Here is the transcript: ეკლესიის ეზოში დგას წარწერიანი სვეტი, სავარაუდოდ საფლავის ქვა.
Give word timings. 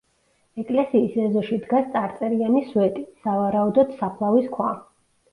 ეკლესიის 0.61 1.17
ეზოში 1.25 1.59
დგას 1.65 1.91
წარწერიანი 1.95 2.61
სვეტი, 2.69 3.03
სავარაუდოდ 3.27 3.93
საფლავის 3.99 4.49
ქვა. 4.57 4.71